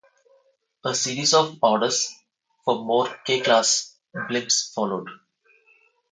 [0.83, 2.11] A series of orders
[2.65, 5.07] for more K-class blimps followed.